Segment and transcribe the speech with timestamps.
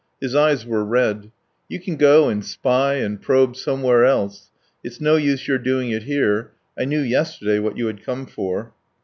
[0.19, 1.31] His eyes were red.
[1.69, 4.49] "You can go and spy and probe somewhere else,
[4.83, 6.53] it's no use your doing it here.
[6.75, 8.73] I knew yesterday what you had come for."